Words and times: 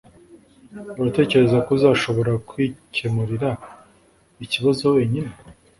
Uratekereza 0.99 1.57
ko 1.65 1.69
uzashobora 1.77 2.31
kwikemurira 2.47 3.49
ikibazo 4.45 4.83
wenyine 4.95 5.31